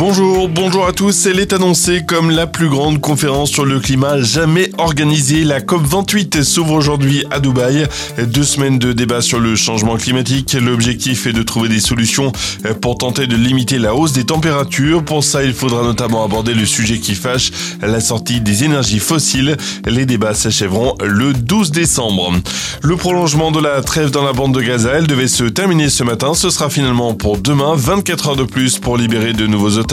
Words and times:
Bonjour, 0.00 0.48
bonjour 0.48 0.86
à 0.86 0.94
tous. 0.94 1.26
Elle 1.26 1.38
est 1.40 1.52
annoncée 1.52 2.06
comme 2.06 2.30
la 2.30 2.46
plus 2.46 2.70
grande 2.70 3.02
conférence 3.02 3.50
sur 3.50 3.66
le 3.66 3.80
climat 3.80 4.18
jamais 4.22 4.70
organisée. 4.78 5.44
La 5.44 5.60
COP28 5.60 6.42
s'ouvre 6.42 6.72
aujourd'hui 6.72 7.26
à 7.30 7.38
Dubaï. 7.38 7.86
Deux 8.16 8.44
semaines 8.44 8.78
de 8.78 8.94
débat 8.94 9.20
sur 9.20 9.40
le 9.40 9.56
changement 9.56 9.98
climatique. 9.98 10.54
L'objectif 10.54 11.26
est 11.26 11.34
de 11.34 11.42
trouver 11.42 11.68
des 11.68 11.80
solutions 11.80 12.32
pour 12.80 12.96
tenter 12.96 13.26
de 13.26 13.36
limiter 13.36 13.76
la 13.76 13.94
hausse 13.94 14.14
des 14.14 14.24
températures. 14.24 15.04
Pour 15.04 15.22
ça, 15.22 15.44
il 15.44 15.52
faudra 15.52 15.82
notamment 15.82 16.24
aborder 16.24 16.54
le 16.54 16.64
sujet 16.64 16.98
qui 16.98 17.14
fâche, 17.14 17.50
la 17.82 18.00
sortie 18.00 18.40
des 18.40 18.64
énergies 18.64 19.00
fossiles. 19.00 19.58
Les 19.84 20.06
débats 20.06 20.32
s'achèveront 20.32 20.94
le 21.04 21.34
12 21.34 21.72
décembre. 21.72 22.32
Le 22.82 22.96
prolongement 22.96 23.50
de 23.50 23.60
la 23.60 23.82
trêve 23.82 24.10
dans 24.10 24.24
la 24.24 24.32
bande 24.32 24.54
de 24.54 24.62
Gaza, 24.62 24.92
elle 24.94 25.06
devait 25.06 25.28
se 25.28 25.44
terminer 25.44 25.90
ce 25.90 26.04
matin. 26.04 26.32
Ce 26.32 26.48
sera 26.48 26.70
finalement 26.70 27.12
pour 27.12 27.36
demain, 27.36 27.74
24 27.76 28.28
heures 28.30 28.36
de 28.36 28.44
plus 28.44 28.78
pour 28.78 28.96
libérer 28.96 29.34
de 29.34 29.46
nouveaux 29.46 29.76
otages 29.76 29.89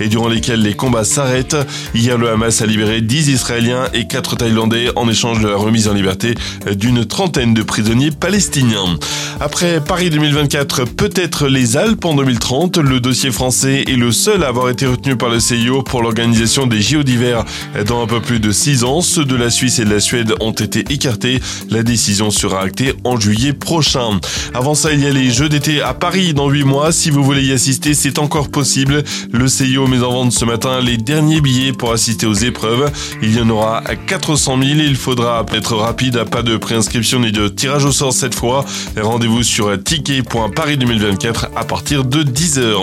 et 0.00 0.08
durant 0.08 0.28
lesquels 0.28 0.62
les 0.62 0.74
combats 0.74 1.04
s'arrêtent. 1.04 1.56
Hier, 1.94 2.18
le 2.18 2.30
Hamas 2.30 2.60
a 2.62 2.66
libéré 2.66 3.00
10 3.00 3.28
Israéliens 3.28 3.88
et 3.92 4.06
4 4.06 4.36
Thaïlandais 4.36 4.90
en 4.96 5.08
échange 5.08 5.40
de 5.40 5.48
la 5.48 5.56
remise 5.56 5.88
en 5.88 5.94
liberté 5.94 6.34
d'une 6.76 7.04
trentaine 7.04 7.54
de 7.54 7.62
prisonniers 7.62 8.10
palestiniens. 8.10 8.98
Après 9.40 9.80
Paris 9.80 10.10
2024, 10.10 10.84
peut-être 10.84 11.48
les 11.48 11.76
Alpes 11.76 12.04
en 12.04 12.14
2030, 12.14 12.78
le 12.78 13.00
dossier 13.00 13.30
français 13.30 13.84
est 13.88 13.96
le 13.96 14.12
seul 14.12 14.44
à 14.44 14.48
avoir 14.48 14.68
été 14.70 14.86
retenu 14.86 15.16
par 15.16 15.28
le 15.28 15.40
CIO 15.40 15.82
pour 15.82 16.02
l'organisation 16.02 16.66
des 16.66 16.80
JO 16.80 17.02
d'hiver 17.02 17.44
dans 17.86 18.02
un 18.02 18.06
peu 18.06 18.20
plus 18.20 18.40
de 18.40 18.52
6 18.52 18.84
ans. 18.84 19.00
Ceux 19.00 19.24
de 19.24 19.36
la 19.36 19.50
Suisse 19.50 19.78
et 19.78 19.84
de 19.84 19.90
la 19.90 20.00
Suède 20.00 20.34
ont 20.40 20.52
été 20.52 20.84
écartés. 20.90 21.40
La 21.70 21.82
décision 21.82 22.30
sera 22.30 22.62
actée 22.62 22.92
en 23.04 23.18
juillet 23.18 23.52
prochain. 23.52 24.20
Avant 24.54 24.74
ça, 24.74 24.92
il 24.92 25.00
y 25.00 25.06
a 25.06 25.10
les 25.10 25.30
Jeux 25.30 25.48
d'été 25.48 25.80
à 25.80 25.94
Paris 25.94 26.34
dans 26.34 26.48
8 26.48 26.64
mois. 26.64 26.92
Si 26.92 27.10
vous 27.10 27.24
voulez 27.24 27.44
y 27.44 27.52
assister, 27.52 27.94
c'est 27.94 28.18
encore 28.18 28.48
possible. 28.48 29.02
Le 29.32 29.48
CIO 29.48 29.86
met 29.86 30.02
en 30.02 30.12
vente 30.12 30.32
ce 30.32 30.44
matin 30.44 30.80
les 30.82 30.98
derniers 30.98 31.40
billets 31.40 31.72
pour 31.72 31.92
assister 31.92 32.26
aux 32.26 32.34
épreuves. 32.34 32.92
Il 33.22 33.34
y 33.34 33.40
en 33.40 33.48
aura 33.48 33.78
à 33.78 33.96
400 33.96 34.58
000. 34.62 34.80
Il 34.80 34.94
faudra 34.94 35.46
être 35.54 35.74
rapide, 35.74 36.22
pas 36.30 36.42
de 36.42 36.58
préinscription 36.58 37.20
ni 37.20 37.32
de 37.32 37.48
tirage 37.48 37.86
au 37.86 37.92
sort 37.92 38.12
cette 38.12 38.34
fois. 38.34 38.64
Rendez-vous 39.00 39.42
sur 39.42 39.82
ticket.paris2024 39.82 41.46
à 41.56 41.64
partir 41.64 42.04
de 42.04 42.22
10h. 42.22 42.76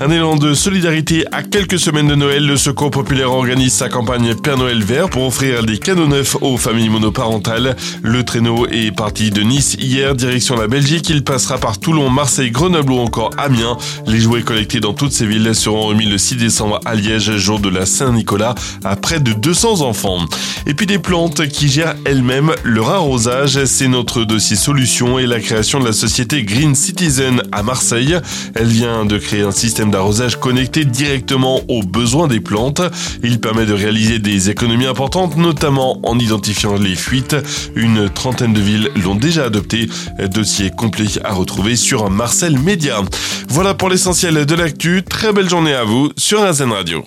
Un 0.00 0.10
élan 0.10 0.34
de 0.34 0.54
solidarité 0.54 1.24
à 1.30 1.44
quelques 1.44 1.78
semaines 1.78 2.08
de 2.08 2.16
Noël. 2.16 2.44
Le 2.48 2.56
Secours 2.56 2.90
Populaire 2.90 3.30
organise 3.30 3.72
sa 3.72 3.88
campagne 3.88 4.34
Père 4.34 4.58
Noël 4.58 4.82
Vert 4.82 5.08
pour 5.08 5.24
offrir 5.24 5.62
des 5.62 5.78
cadeaux 5.78 6.08
neufs 6.08 6.36
aux 6.40 6.56
familles 6.56 6.88
monoparentales. 6.88 7.76
Le 8.02 8.24
traîneau 8.24 8.66
est 8.66 8.90
parti 8.90 9.30
de 9.30 9.42
Nice 9.42 9.76
hier, 9.78 10.16
direction 10.16 10.56
la 10.56 10.66
Belgique. 10.66 11.08
Il 11.10 11.22
passera 11.22 11.58
par 11.58 11.78
Toulon, 11.78 12.10
Marseille, 12.10 12.50
Grenoble 12.50 12.90
ou 12.90 12.98
encore 12.98 13.30
Amiens. 13.38 13.76
Les 14.08 14.18
jouets 14.18 14.42
collectés 14.42 14.80
dans 14.80 14.94
toutes 14.94 15.12
ces 15.12 15.26
villes 15.26 15.54
seront 15.54 15.91
remis 15.92 16.06
le 16.06 16.16
6 16.16 16.36
décembre 16.36 16.80
à 16.86 16.94
Liège, 16.94 17.36
jour 17.36 17.60
de 17.60 17.68
la 17.68 17.84
Saint-Nicolas, 17.84 18.54
à 18.82 18.96
près 18.96 19.20
de 19.20 19.34
200 19.34 19.82
enfants. 19.82 20.20
Et 20.66 20.72
puis 20.72 20.86
des 20.86 20.98
plantes 20.98 21.46
qui 21.48 21.68
gèrent 21.68 21.96
elles-mêmes 22.06 22.52
leur 22.64 22.88
arrosage, 22.88 23.62
c'est 23.66 23.88
notre 23.88 24.24
dossier 24.24 24.56
solution 24.56 25.18
et 25.18 25.26
la 25.26 25.38
création 25.38 25.80
de 25.80 25.84
la 25.84 25.92
société 25.92 26.44
Green 26.44 26.74
Citizen 26.74 27.42
à 27.52 27.62
Marseille. 27.62 28.16
Elle 28.54 28.68
vient 28.68 29.04
de 29.04 29.18
créer 29.18 29.42
un 29.42 29.50
système 29.50 29.90
d'arrosage 29.90 30.40
connecté 30.40 30.86
directement 30.86 31.60
aux 31.68 31.82
besoins 31.82 32.26
des 32.26 32.40
plantes. 32.40 32.80
Il 33.22 33.38
permet 33.38 33.66
de 33.66 33.74
réaliser 33.74 34.18
des 34.18 34.48
économies 34.48 34.86
importantes, 34.86 35.36
notamment 35.36 36.00
en 36.04 36.18
identifiant 36.18 36.76
les 36.78 36.94
fuites. 36.94 37.36
Une 37.76 38.08
trentaine 38.08 38.54
de 38.54 38.60
villes 38.62 38.90
l'ont 39.04 39.14
déjà 39.14 39.44
adopté. 39.44 39.90
Dossier 40.30 40.70
complet 40.70 41.04
à 41.22 41.34
retrouver 41.34 41.76
sur 41.76 42.08
Marcel 42.08 42.58
Média. 42.58 43.02
Voilà 43.48 43.74
pour 43.74 43.90
l'essentiel 43.90 44.46
de 44.46 44.54
l'actu. 44.54 45.02
Très 45.02 45.34
belle 45.34 45.50
journée 45.50 45.74
à 45.82 45.84
vous 45.84 46.12
sur 46.16 46.48
RZN 46.48 46.70
Radio. 46.70 47.02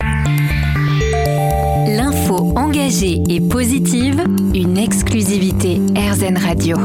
L'info 1.87 2.51
engagée 2.57 3.23
et 3.29 3.39
positive, 3.39 4.21
une 4.53 4.77
exclusivité 4.77 5.79
RZN 5.95 6.37
Radio. 6.37 6.77